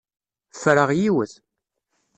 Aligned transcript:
Ffreɣ 0.53 0.89
yiwet. 0.99 1.33